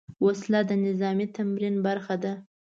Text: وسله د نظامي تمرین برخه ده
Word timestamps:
وسله 0.25 0.59
د 0.69 0.71
نظامي 0.85 1.27
تمرین 1.35 1.75
برخه 1.85 2.15
ده 2.23 2.33